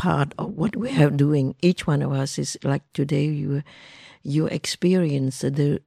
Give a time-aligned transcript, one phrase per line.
[0.00, 1.54] part of what we are doing.
[1.60, 3.62] Each one of us is like today you
[4.22, 5.82] you experience the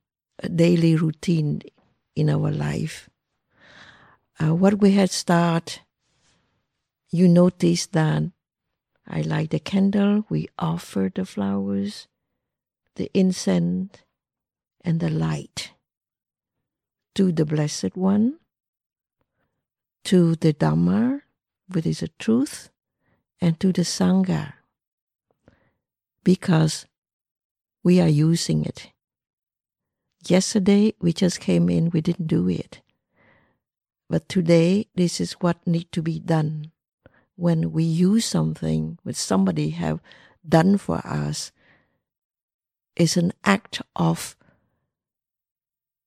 [0.56, 1.64] daily routine
[2.16, 3.10] in our life.
[4.40, 5.82] Uh, what we had start,
[7.10, 8.24] you notice that
[9.08, 12.08] I light the candle, we offer the flowers,
[12.96, 13.98] the incense,
[14.86, 15.74] and the light
[17.16, 18.38] to the Blessed One,
[20.06, 21.22] to the Dhamma,
[21.68, 22.70] which is the truth,
[23.44, 24.54] and to the Sangha,
[26.24, 26.86] because
[27.84, 28.94] we are using it.
[30.26, 32.80] Yesterday we just came in, we didn't do it.
[34.10, 36.72] But today this is what need to be done.
[37.36, 40.00] When we use something which somebody have
[40.48, 41.52] done for us,
[42.96, 44.38] is an act of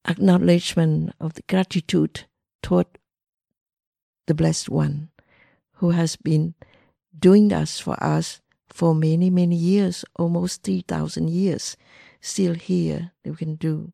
[0.09, 2.25] acknowledgement of the gratitude
[2.63, 2.87] toward
[4.27, 5.11] the blessed one
[5.75, 6.55] who has been
[7.19, 11.77] doing this for us for many many years almost 3000 years
[12.21, 13.93] still here we can do.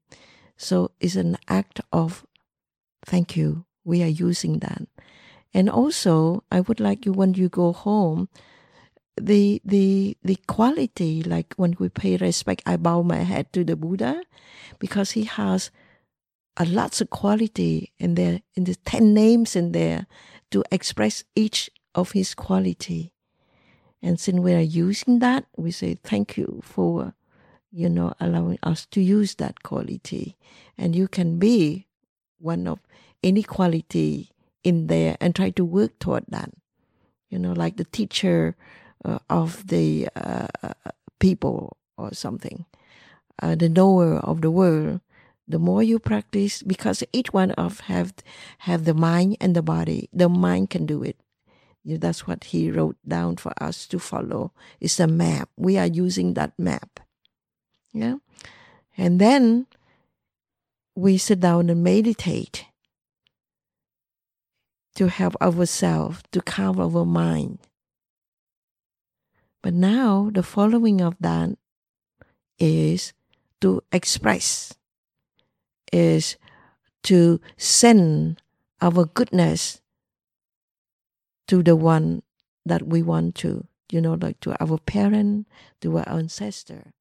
[0.57, 2.27] So it's an act of
[3.05, 4.83] thank you we are using that.
[5.55, 8.29] And also i would like you when you go home
[9.21, 13.77] the the the quality like when we pay respect i bow my head to the
[13.77, 14.23] buddha
[14.79, 15.71] because he has
[16.57, 20.07] a lots of quality in there in the 10 names in there
[20.51, 23.13] to express each of his quality.
[24.03, 27.15] And since we are using that we say thank you for
[27.71, 30.37] you know allowing us to use that quality.
[30.77, 31.87] And you can be
[32.39, 32.81] one of
[33.23, 34.31] any quality
[34.65, 36.51] in there and try to work toward that.
[37.31, 38.57] You know like the teacher
[39.05, 40.49] uh, of the uh,
[41.19, 42.67] people or something.
[43.41, 45.01] Uh, the knower of the world.
[45.49, 48.15] The more you practice because each one of have
[48.59, 51.19] have the mind and the body the mind can do it
[51.85, 55.49] that's what he wrote down for us to follow it's a map.
[55.57, 57.01] We are using that map.
[57.93, 58.17] Yeah?
[58.97, 59.67] And then
[60.95, 62.67] we sit down and meditate
[64.95, 67.59] to help ourselves to calm our mind.
[69.63, 71.57] But now the following of that
[72.59, 73.13] is
[73.61, 74.75] to express
[75.93, 76.37] is
[77.05, 78.43] to send
[78.81, 79.82] our goodness
[81.53, 82.23] to the one
[82.65, 85.47] that we want to, you know, like to our parent,
[85.83, 86.95] to our ancestor.